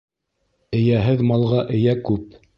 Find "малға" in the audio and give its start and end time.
1.33-1.61